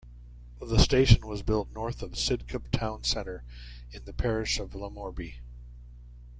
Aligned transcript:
The 0.59 0.79
station 0.79 1.27
was 1.27 1.43
built 1.43 1.73
north 1.75 2.01
of 2.01 2.13
Sidcup 2.17 2.71
town 2.71 3.03
centre 3.03 3.43
in 3.91 4.03
the 4.05 4.13
parish 4.13 4.57
of 4.59 4.73
Lamorbey. 4.73 5.41